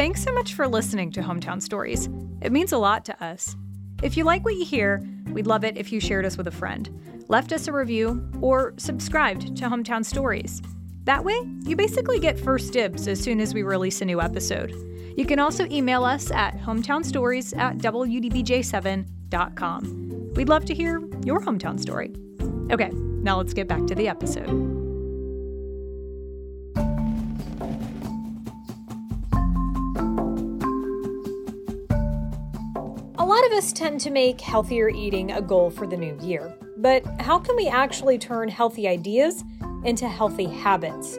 [0.00, 2.08] Thanks so much for listening to Hometown Stories.
[2.40, 3.54] It means a lot to us.
[4.02, 6.50] If you like what you hear, we'd love it if you shared us with a
[6.50, 6.88] friend,
[7.28, 10.62] left us a review, or subscribed to Hometown Stories.
[11.04, 14.70] That way, you basically get first dibs as soon as we release a new episode.
[15.18, 20.32] You can also email us at hometownstories at wdbj7.com.
[20.34, 22.14] We'd love to hear your hometown story.
[22.72, 24.79] Okay, now let's get back to the episode.
[33.30, 36.52] Lot of us tend to make healthier eating a goal for the new year.
[36.78, 39.44] But how can we actually turn healthy ideas
[39.84, 41.16] into healthy habits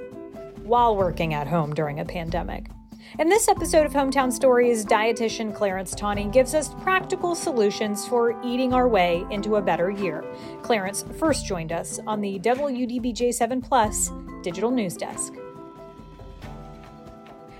[0.63, 2.69] while working at home during a pandemic?
[3.17, 8.73] In this episode of Hometown Stories, dietitian Clarence Tawney gives us practical solutions for eating
[8.73, 10.21] our way into a better year.
[10.63, 14.11] Clarence first joined us on the WDBJ7 Plus
[14.43, 15.33] digital news desk.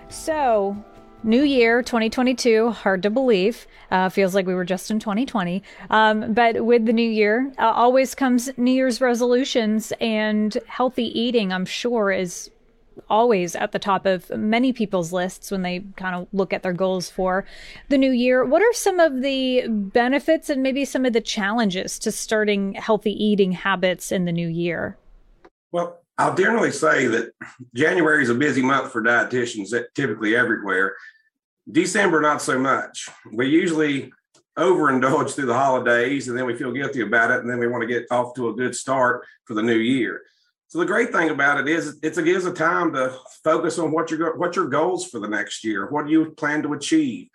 [0.10, 0.76] So,
[1.24, 3.68] New year 2022, hard to believe.
[3.92, 5.62] Uh, feels like we were just in 2020.
[5.92, 11.54] Um, but with the new year, uh, always comes New Year's resolutions, and healthy eating,
[11.54, 12.50] I'm sure, is
[13.08, 16.74] always at the top of many people's lists when they kind of look at their
[16.74, 17.46] goals for
[17.90, 18.44] the new year.
[18.44, 23.12] What are some of the benefits and maybe some of the challenges to starting healthy
[23.12, 24.98] eating habits in the new year?
[25.72, 27.32] Well, I'll generally say that
[27.74, 30.96] January is a busy month for dietitians, typically everywhere.
[31.72, 33.10] December, not so much.
[33.32, 34.12] We usually
[34.58, 37.40] overindulge through the holidays and then we feel guilty about it.
[37.40, 40.22] And then we want to get off to a good start for the new year.
[40.68, 43.92] So the great thing about it is it's a gives a time to focus on
[43.92, 45.90] what your what your goals for the next year.
[45.90, 47.28] What do you plan to achieve?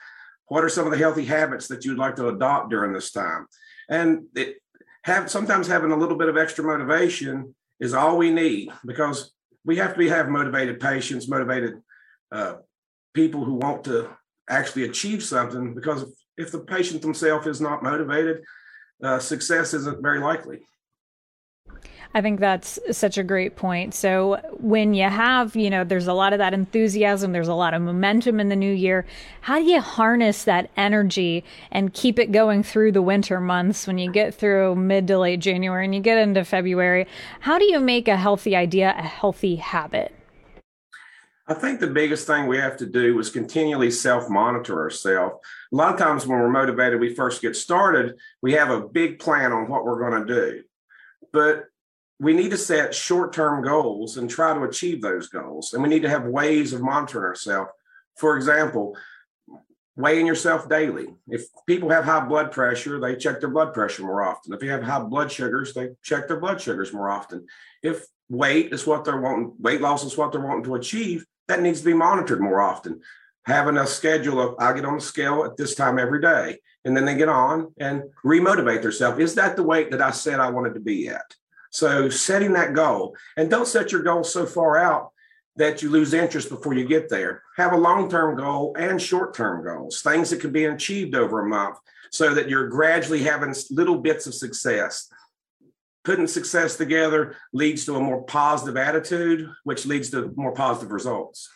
[0.48, 3.47] What are some of the healthy habits that you'd like to adopt during this time?
[3.91, 4.56] And it
[5.04, 9.32] have sometimes having a little bit of extra motivation is all we need because
[9.64, 11.74] we have to be have motivated patients, motivated
[12.32, 12.54] uh,
[13.12, 14.08] people who want to
[14.49, 15.75] actually achieve something.
[15.75, 16.05] Because
[16.37, 18.43] if, the patient themselves is not motivated,
[19.03, 20.61] uh, success isn't very likely.
[22.15, 23.93] I think that's such a great point.
[23.93, 27.75] So when you have, you know, there's a lot of that enthusiasm, there's a lot
[27.75, 29.05] of momentum in the new year.
[29.43, 33.99] How do you harness that energy and keep it going through the winter months when
[33.99, 37.07] you get through mid to late January and you get into February?
[37.41, 40.15] How do you make a healthy idea a healthy habit?
[41.49, 45.37] I think the biggest thing we have to do is continually self monitor ourselves.
[45.73, 49.21] A lot of times when we're motivated, we first get started, we have a big
[49.21, 50.62] plan on what we're going to do.
[51.33, 51.67] But
[52.19, 55.73] we need to set short term goals and try to achieve those goals.
[55.73, 57.71] And we need to have ways of monitoring ourselves.
[58.17, 58.97] For example,
[59.95, 61.15] weighing yourself daily.
[61.28, 64.53] If people have high blood pressure, they check their blood pressure more often.
[64.53, 67.47] If you have high blood sugars, they check their blood sugars more often.
[67.83, 71.62] If weight is what they're wanting, weight loss is what they're wanting to achieve, that
[71.62, 73.01] needs to be monitored more often.
[73.45, 76.97] Having a schedule of I get on the scale at this time every day, and
[76.97, 79.19] then they get on and remotivate themselves.
[79.21, 81.34] Is that the weight that I said I wanted to be at?
[81.71, 85.12] So setting that goal and don't set your goal so far out
[85.57, 87.43] that you lose interest before you get there.
[87.57, 91.78] Have a long-term goal and short-term goals, things that can be achieved over a month
[92.11, 95.09] so that you're gradually having little bits of success.
[96.06, 101.50] Putting success together leads to a more positive attitude, which leads to more positive results.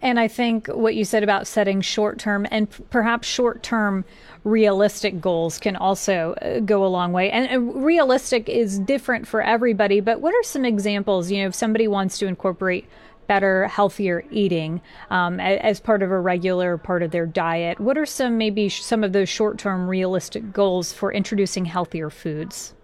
[0.00, 4.04] And I think what you said about setting short term and perhaps short term
[4.44, 7.28] realistic goals can also uh, go a long way.
[7.32, 11.28] And uh, realistic is different for everybody, but what are some examples?
[11.28, 12.86] You know, if somebody wants to incorporate
[13.26, 14.80] better, healthier eating
[15.10, 19.02] um, as part of a regular part of their diet, what are some maybe some
[19.02, 22.74] of those short term realistic goals for introducing healthier foods?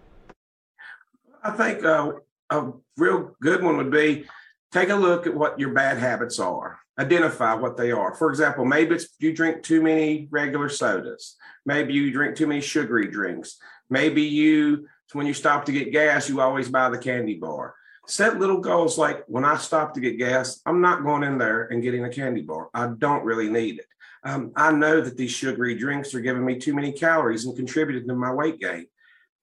[1.49, 2.13] I think uh,
[2.51, 4.27] a real good one would be
[4.73, 8.15] take a look at what your bad habits are identify what they are.
[8.15, 11.37] For example, maybe it's you drink too many regular sodas.
[11.65, 13.59] Maybe you drink too many sugary drinks.
[13.89, 17.75] Maybe you, when you stop to get gas, you always buy the candy bar.
[18.09, 21.67] Set little goals like when I stop to get gas, I'm not going in there
[21.67, 22.69] and getting a candy bar.
[22.75, 23.87] I don't really need it.
[24.25, 28.09] Um, I know that these sugary drinks are giving me too many calories and contributing
[28.09, 28.87] to my weight gain.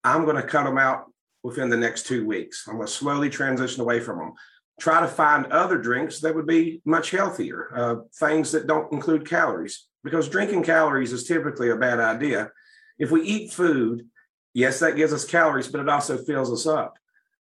[0.03, 1.05] I'm going to cut them out
[1.45, 2.65] within the next two weeks.
[2.67, 4.33] I'm going to slowly transition away from them.
[4.79, 9.29] Try to find other drinks that would be much healthier, uh, things that don't include
[9.29, 12.49] calories, because drinking calories is typically a bad idea.
[12.97, 14.07] If we eat food,
[14.55, 16.97] yes, that gives us calories, but it also fills us up.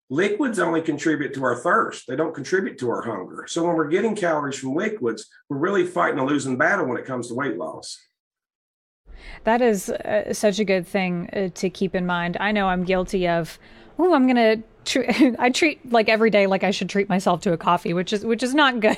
[0.10, 2.06] Liquids only contribute to our thirst.
[2.06, 3.46] They don't contribute to our hunger.
[3.48, 7.06] So when we're getting calories from liquids, we're really fighting a losing battle when it
[7.06, 7.98] comes to weight loss.
[9.46, 12.36] That is uh, such a good thing uh, to keep in mind.
[12.42, 13.58] I know I'm guilty of,
[14.00, 14.64] oh, I'm going to
[15.40, 18.26] I treat like every day like I should treat myself to a coffee, which is
[18.26, 18.98] which is not good.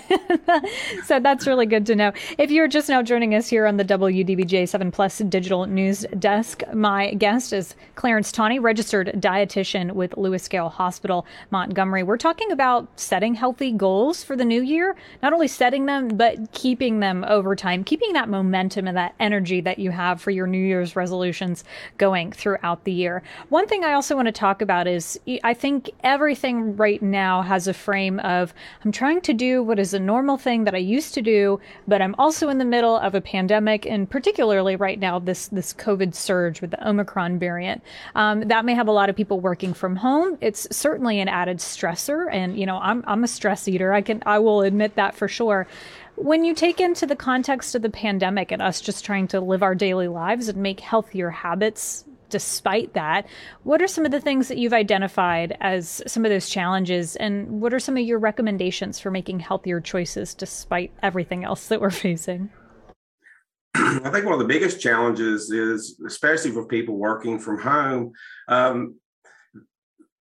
[1.05, 2.11] so that's really good to know.
[2.37, 6.63] If you're just now joining us here on the WDBJ 7 Plus Digital News Desk,
[6.73, 12.03] my guest is Clarence Tawney, registered dietitian with Lewis Gale Hospital, Montgomery.
[12.03, 16.51] We're talking about setting healthy goals for the new year, not only setting them but
[16.51, 20.47] keeping them over time, keeping that momentum and that energy that you have for your
[20.47, 21.63] New Year's resolutions
[21.97, 23.21] going throughout the year.
[23.49, 27.41] One thing I also want to talk about is I think think everything right now
[27.41, 28.53] has a frame of
[28.85, 32.01] I'm trying to do what is a normal thing that I used to do, but
[32.01, 36.15] I'm also in the middle of a pandemic, and particularly right now, this this COVID
[36.15, 37.83] surge with the Omicron variant.
[38.15, 40.37] Um, that may have a lot of people working from home.
[40.39, 43.91] It's certainly an added stressor, and you know I'm I'm a stress eater.
[43.91, 45.67] I can I will admit that for sure
[46.17, 49.61] when you take into the context of the pandemic and us just trying to live
[49.61, 53.27] our daily lives and make healthier habits despite that,
[53.63, 57.15] what are some of the things that you've identified as some of those challenges?
[57.15, 61.81] And what are some of your recommendations for making healthier choices despite everything else that
[61.81, 62.49] we're facing?
[63.75, 68.13] I think one of the biggest challenges is, especially for people working from home,
[68.47, 68.95] um,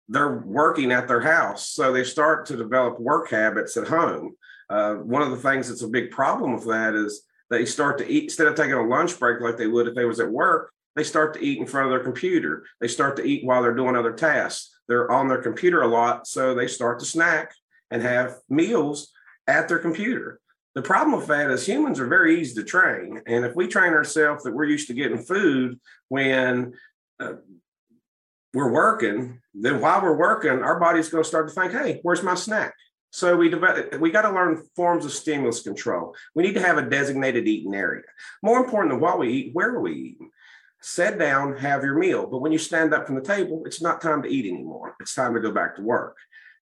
[0.09, 1.71] they're working at their house.
[1.71, 4.37] So they start to develop work habits at home.
[4.69, 8.09] Uh, one of the things that's a big problem with that is they start to
[8.09, 10.74] eat instead of taking a lunch break like they would if they was at work
[10.97, 12.65] they start to eat in front of their computer.
[12.81, 14.71] They start to eat while they're doing other tasks.
[14.89, 17.55] They're on their computer a lot, so they start to snack
[17.91, 19.13] and have meals
[19.47, 20.41] at their computer.
[20.75, 23.23] The problem with that is humans are very easy to train.
[23.27, 26.75] And if we train ourselves that we're used to getting food when
[27.21, 27.35] uh,
[28.53, 32.23] we're working, then while we're working, our body's going to start to think, hey, where's
[32.23, 32.75] my snack?
[33.11, 36.17] So we develop, we got to learn forms of stimulus control.
[36.35, 38.03] We need to have a designated eating area.
[38.43, 40.31] More important than what we eat, where are we eating?
[40.85, 42.27] Sit down, have your meal.
[42.27, 44.95] But when you stand up from the table, it's not time to eat anymore.
[45.01, 46.19] It's time to go back to work.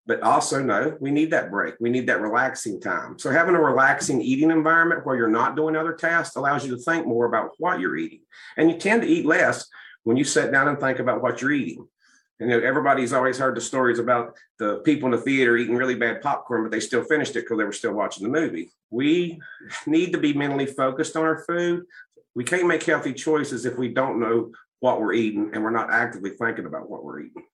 [0.06, 1.74] But also know we need that break.
[1.80, 3.18] We need that relaxing time.
[3.18, 6.82] So having a relaxing eating environment where you're not doing other tasks allows you to
[6.82, 8.20] think more about what you're eating.
[8.56, 9.68] And you tend to eat less
[10.04, 11.88] when you sit down and think about what you're eating.
[12.38, 15.94] You know, everybody's always heard the stories about the people in the theater eating really
[15.96, 18.70] bad popcorn, but they still finished it because they were still watching the movie.
[18.90, 19.40] We
[19.86, 21.84] need to be mentally focused on our food
[22.34, 25.92] we can't make healthy choices if we don't know what we're eating and we're not
[25.92, 27.44] actively thinking about what we're eating.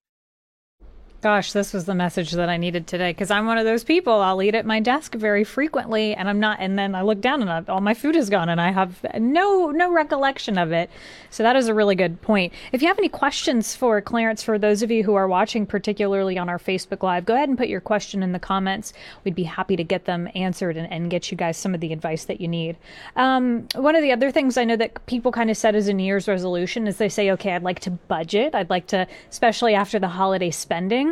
[1.21, 4.13] Gosh, this was the message that I needed today because I'm one of those people.
[4.13, 6.59] I'll eat at my desk very frequently, and I'm not.
[6.61, 9.05] And then I look down, and I, all my food is gone, and I have
[9.19, 10.89] no no recollection of it.
[11.29, 12.53] So that is a really good point.
[12.71, 16.37] If you have any questions for Clarence, for those of you who are watching, particularly
[16.37, 18.93] on our Facebook Live, go ahead and put your question in the comments.
[19.25, 21.91] We'd be happy to get them answered and, and get you guys some of the
[21.91, 22.77] advice that you need.
[23.17, 25.93] Um, one of the other things I know that people kind of set as a
[25.93, 28.55] New Year's resolution is they say, okay, I'd like to budget.
[28.55, 31.08] I'd like to, especially after the holiday spending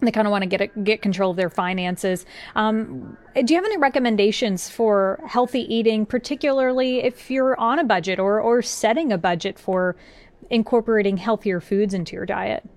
[0.00, 2.26] they kind of want to get get control of their finances.
[2.54, 8.18] Um, do you have any recommendations for healthy eating, particularly if you're on a budget
[8.18, 9.96] or or setting a budget for
[10.50, 12.68] incorporating healthier foods into your diet?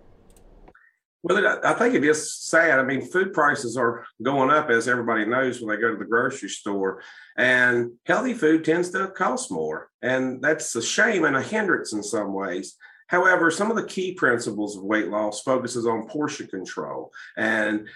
[1.24, 2.80] Well, I think it is sad.
[2.80, 6.06] I mean, food prices are going up, as everybody knows, when they go to the
[6.06, 7.02] grocery store,
[7.36, 12.02] and healthy food tends to cost more, and that's a shame and a hindrance in
[12.02, 12.78] some ways.
[13.08, 17.88] However, some of the key principles of weight loss focuses on portion control and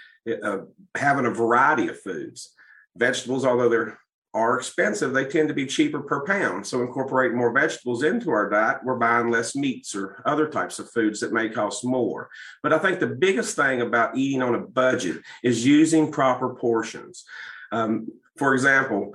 [0.43, 0.59] uh,
[0.95, 2.53] having a variety of foods.
[2.95, 3.97] Vegetables, although they're
[4.33, 6.65] are expensive, they tend to be cheaper per pound.
[6.65, 10.89] So incorporating more vegetables into our diet, we're buying less meats or other types of
[10.89, 12.29] foods that may cost more.
[12.63, 17.25] But I think the biggest thing about eating on a budget is using proper portions.
[17.73, 19.13] Um, for example,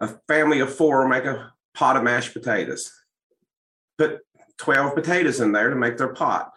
[0.00, 2.92] a family of four will make a pot of mashed potatoes.
[3.96, 4.20] Put
[4.58, 6.52] 12 potatoes in there to make their pot.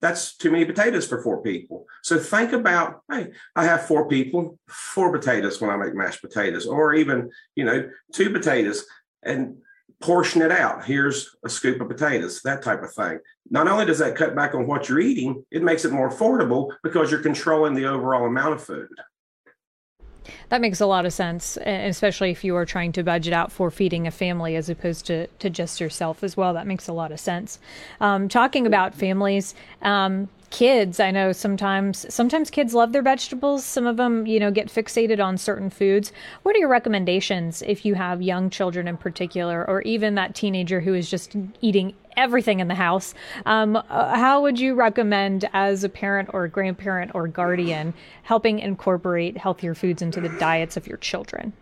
[0.00, 1.84] That's too many potatoes for four people.
[2.02, 6.66] So think about, hey, I have four people, four potatoes when I make mashed potatoes,
[6.66, 8.86] or even, you know, two potatoes
[9.22, 9.56] and
[10.00, 10.86] portion it out.
[10.86, 13.18] Here's a scoop of potatoes, that type of thing.
[13.50, 16.70] Not only does that cut back on what you're eating, it makes it more affordable
[16.82, 18.88] because you're controlling the overall amount of food.
[20.48, 23.70] That makes a lot of sense, especially if you are trying to budget out for
[23.70, 26.54] feeding a family as opposed to, to just yourself as well.
[26.54, 27.58] That makes a lot of sense.
[28.00, 33.64] Um, talking about families, um, kids i know sometimes sometimes kids love their vegetables.
[33.64, 36.12] Some of them you know get fixated on certain foods.
[36.42, 40.80] What are your recommendations if you have young children in particular or even that teenager
[40.80, 43.14] who is just eating everything in the house?
[43.46, 43.82] Um, uh,
[44.16, 49.74] how would you recommend as a parent or a grandparent or guardian helping incorporate healthier
[49.74, 51.52] foods into the diets of your children?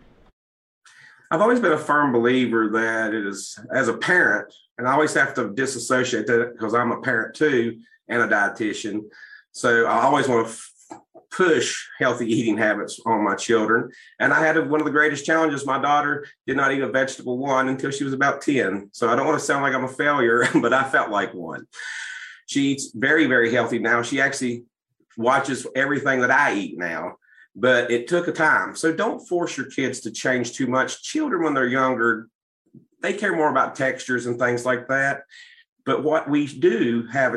[1.31, 5.13] I've always been a firm believer that it is, as a parent, and I always
[5.13, 9.03] have to disassociate that because I'm a parent too and a dietitian.
[9.51, 11.01] So I always want to f-
[11.31, 13.91] push healthy eating habits on my children.
[14.19, 15.65] And I had a, one of the greatest challenges.
[15.65, 18.89] My daughter did not eat a vegetable one until she was about 10.
[18.91, 21.67] So I don't want to sound like I'm a failure, but I felt like one.
[22.47, 24.01] She eats very, very healthy now.
[24.01, 24.63] She actually
[25.17, 27.17] watches everything that I eat now
[27.55, 28.75] but it took a time.
[28.75, 31.03] So don't force your kids to change too much.
[31.03, 32.27] Children, when they're younger,
[33.01, 35.23] they care more about textures and things like that.
[35.85, 37.33] But what we do have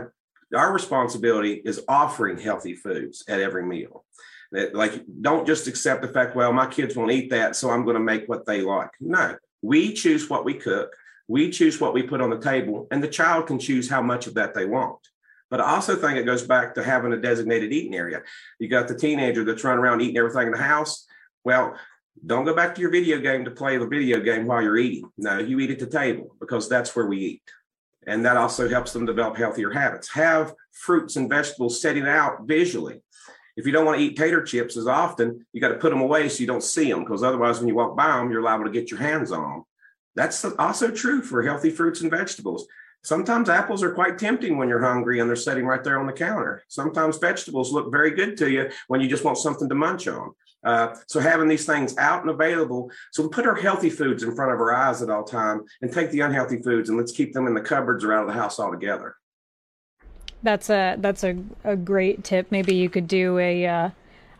[0.54, 4.04] our responsibility is offering healthy foods at every meal.
[4.52, 7.84] That like don't just accept the fact, well, my kids won't eat that, so I'm
[7.84, 8.90] going to make what they like.
[9.00, 10.94] No, we choose what we cook,
[11.26, 14.26] we choose what we put on the table, and the child can choose how much
[14.26, 14.98] of that they want.
[15.50, 18.22] But I also think it goes back to having a designated eating area.
[18.58, 21.06] You got the teenager that's running around eating everything in the house.
[21.44, 21.76] Well,
[22.24, 25.10] don't go back to your video game to play the video game while you're eating.
[25.18, 27.42] No, you eat at the table because that's where we eat.
[28.06, 30.08] And that also helps them develop healthier habits.
[30.10, 33.00] Have fruits and vegetables setting out visually.
[33.56, 36.00] If you don't want to eat tater chips as often, you got to put them
[36.00, 38.64] away so you don't see them because otherwise, when you walk by them, you're liable
[38.64, 39.64] to get your hands on them.
[40.14, 42.66] That's also true for healthy fruits and vegetables.
[43.04, 46.12] Sometimes apples are quite tempting when you're hungry and they're sitting right there on the
[46.12, 46.62] counter.
[46.68, 50.32] Sometimes vegetables look very good to you when you just want something to munch on.
[50.64, 54.34] Uh, so having these things out and available, so we put our healthy foods in
[54.34, 57.32] front of our eyes at all time, and take the unhealthy foods and let's keep
[57.32, 59.16] them in the cupboards or out of the house altogether.
[60.42, 62.50] That's a that's a, a great tip.
[62.50, 63.90] Maybe you could do a uh,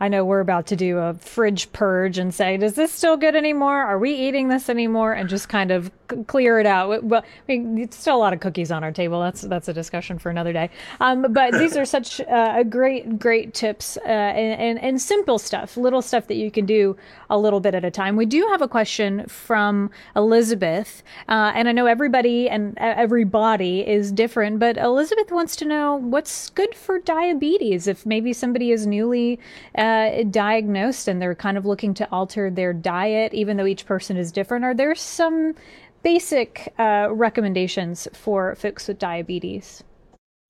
[0.03, 3.37] I know we're about to do a fridge purge and say, does this still good
[3.37, 3.79] anymore?
[3.79, 5.13] Are we eating this anymore?
[5.13, 5.93] And just kind of
[6.27, 7.05] clear it out.
[7.05, 9.21] Well, I mean, it's still a lot of cookies on our table.
[9.21, 10.71] That's that's a discussion for another day.
[11.01, 15.77] Um, but these are such uh, great great tips uh, and, and, and simple stuff,
[15.77, 16.97] little stuff that you can do
[17.31, 18.17] a little bit at a time.
[18.17, 24.13] We do have a question from Elizabeth, uh, and I know everybody and everybody is
[24.13, 27.87] different, but Elizabeth wants to know what's good for diabetes.
[27.87, 29.39] If maybe somebody is newly
[29.77, 34.17] uh, diagnosed and they're kind of looking to alter their diet, even though each person
[34.17, 35.55] is different, are there some
[36.03, 39.83] basic uh, recommendations for folks with diabetes?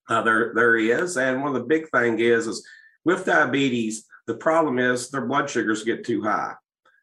[0.09, 2.67] Uh, there, there is, and one of the big thing is, is
[3.05, 6.55] with diabetes, the problem is their blood sugars get too high.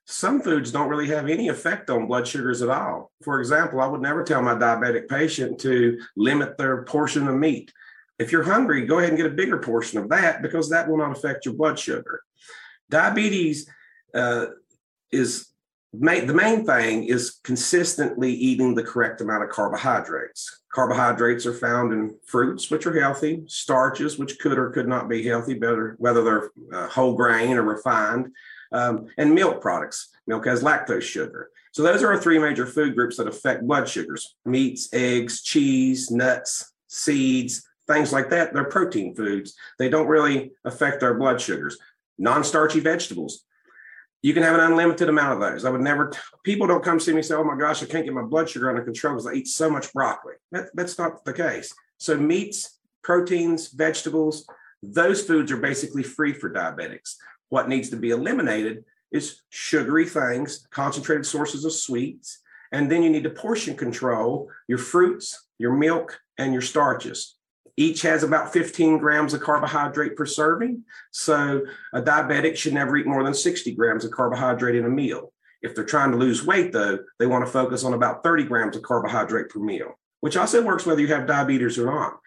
[0.06, 3.12] Some foods don't really have any effect on blood sugars at all.
[3.24, 7.72] For example, I would never tell my diabetic patient to limit their portion of meat.
[8.18, 10.98] If you're hungry, go ahead and get a bigger portion of that because that will
[10.98, 12.22] not affect your blood sugar.
[12.90, 13.70] Diabetes
[14.14, 14.48] uh,
[15.12, 15.50] is
[15.94, 20.62] the main thing is consistently eating the correct amount of carbohydrates.
[20.72, 25.24] Carbohydrates are found in fruits, which are healthy, starches, which could or could not be
[25.24, 28.28] healthy, better whether they're uh, whole grain or refined,
[28.72, 30.10] um, and milk products.
[30.28, 31.50] Milk has lactose sugar.
[31.72, 36.12] So those are our three major food groups that affect blood sugars: meats, eggs, cheese,
[36.12, 38.54] nuts, seeds, things like that.
[38.54, 39.56] They're protein foods.
[39.80, 41.80] They don't really affect our blood sugars
[42.20, 43.46] non-starchy vegetables.
[44.22, 45.64] You can have an unlimited amount of those.
[45.64, 46.12] I would never,
[46.44, 48.50] people don't come see me and say, oh my gosh, I can't get my blood
[48.50, 50.34] sugar under control because I eat so much broccoli.
[50.52, 51.74] That, that's not the case.
[51.98, 54.46] So, meats, proteins, vegetables,
[54.84, 57.16] those foods are basically free for diabetics.
[57.50, 62.40] What needs to be eliminated is sugary things, concentrated sources of sweets.
[62.72, 67.36] And then you need to portion control your fruits, your milk, and your starches.
[67.80, 70.84] Each has about 15 grams of carbohydrate per serving.
[71.12, 71.62] So
[71.94, 75.32] a diabetic should never eat more than 60 grams of carbohydrate in a meal.
[75.62, 78.76] If they're trying to lose weight, though, they want to focus on about 30 grams
[78.76, 82.20] of carbohydrate per meal, which also works whether you have diabetes or not.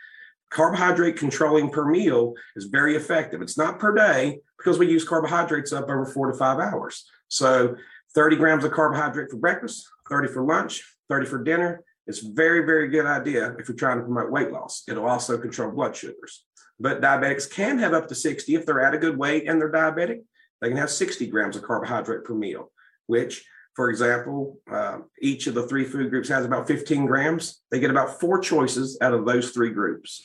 [0.49, 3.43] Carbohydrate controlling per meal is very effective.
[3.43, 7.05] It's not per day because we use carbohydrates up over four to five hours.
[7.29, 7.77] So
[8.15, 12.89] 30 grams of carbohydrate for breakfast, 30 for lunch, 30 for dinner, it's very, very
[12.89, 14.83] good idea if you're trying to promote weight loss.
[14.89, 16.45] It'll also control blood sugars.
[16.81, 19.71] But diabetics can have up to 60 if they're at a good weight and they're
[19.71, 20.23] diabetic.
[20.61, 22.71] They can have 60 grams of carbohydrate per meal,
[23.07, 23.45] which,
[23.75, 27.63] for example, uh, each of the three food groups has about 15 grams.
[27.71, 30.23] They get about four choices out of those three groups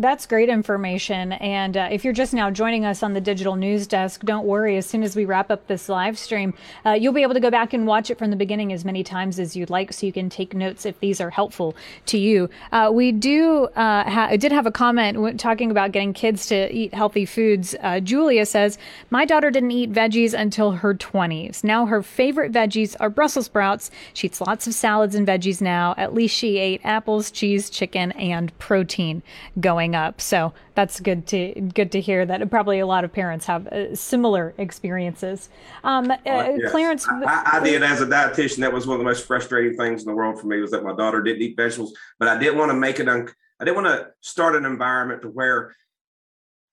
[0.00, 1.32] That's great information.
[1.32, 4.78] And uh, if you're just now joining us on the digital news desk, don't worry.
[4.78, 6.54] As soon as we wrap up this live stream,
[6.86, 9.04] uh, you'll be able to go back and watch it from the beginning as many
[9.04, 11.76] times as you'd like so you can take notes if these are helpful
[12.06, 12.48] to you.
[12.72, 16.94] Uh, we do uh, ha- did have a comment talking about getting kids to eat
[16.94, 17.74] healthy foods.
[17.82, 18.78] Uh, Julia says,
[19.10, 21.62] My daughter didn't eat veggies until her 20s.
[21.62, 23.90] Now her favorite veggies are Brussels sprouts.
[24.14, 25.94] She eats lots of salads and veggies now.
[25.98, 29.22] At least she ate apples, cheese, chicken, and protein
[29.60, 30.20] going up.
[30.20, 33.94] So that's good to good to hear that probably a lot of parents have uh,
[33.94, 35.48] similar experiences.
[35.84, 36.70] Um, uh, yes.
[36.70, 38.58] Clarence, I, I, did as a dietitian.
[38.58, 40.84] That was one of the most frustrating things in the world for me was that
[40.84, 43.08] my daughter didn't eat vegetables, but I didn't want to make it.
[43.08, 43.28] Un-
[43.58, 45.74] I didn't want to start an environment to where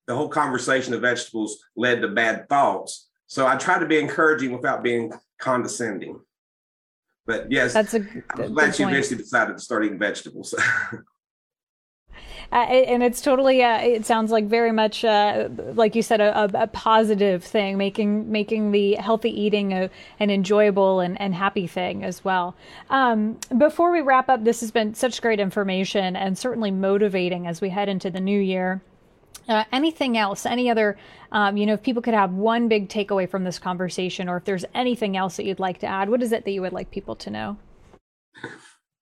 [0.07, 3.09] the whole conversation of vegetables led to bad thoughts.
[3.27, 6.21] So I tried to be encouraging without being condescending.
[7.25, 10.55] But yes, that's a, I'm glad she eventually decided to start eating vegetables.
[12.51, 16.49] Uh, and it's totally uh, it sounds like very much uh, like you said a,
[16.53, 19.89] a, positive thing making making the healthy eating a,
[20.19, 22.55] an enjoyable and, and happy thing as well
[22.89, 27.59] um, before we wrap up this has been such great information and certainly motivating as
[27.59, 28.81] we head into the new year
[29.47, 30.45] uh, anything else?
[30.45, 30.97] Any other,
[31.31, 34.45] um, you know, if people could have one big takeaway from this conversation, or if
[34.45, 36.91] there's anything else that you'd like to add, what is it that you would like
[36.91, 37.57] people to know?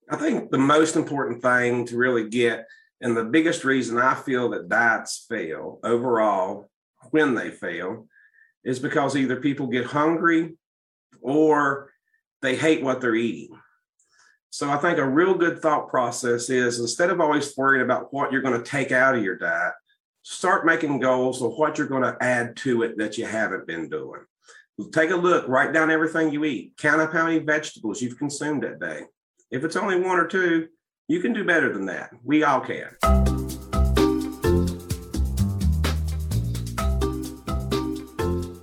[0.09, 2.67] I think the most important thing to really get
[3.01, 6.69] and the biggest reason I feel that diets fail overall
[7.11, 8.07] when they fail
[8.63, 10.55] is because either people get hungry
[11.21, 11.91] or
[12.41, 13.57] they hate what they're eating.
[14.49, 18.31] So I think a real good thought process is instead of always worrying about what
[18.31, 19.73] you're going to take out of your diet,
[20.23, 23.89] start making goals of what you're going to add to it that you haven't been
[23.89, 24.21] doing.
[24.93, 28.63] Take a look, write down everything you eat, count up how many vegetables you've consumed
[28.63, 29.01] that day.
[29.51, 30.69] If it's only one or two,
[31.07, 32.11] you can do better than that.
[32.23, 32.89] We all can.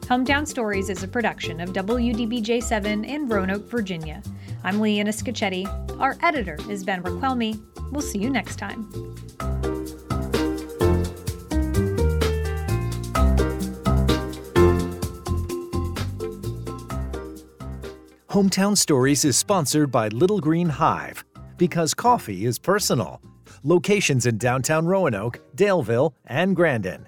[0.08, 4.22] Hometown Stories is a production of WDBJ7 in Roanoke, Virginia.
[4.64, 5.66] I'm Leanna Scacchetti.
[6.00, 7.62] Our editor is Ben Raquelmi.
[7.92, 8.90] We'll see you next time.
[18.28, 21.24] Hometown Stories is sponsored by Little Green Hive
[21.62, 23.22] because coffee is personal.
[23.62, 27.06] Locations in downtown Roanoke, Daleville, and Grandin.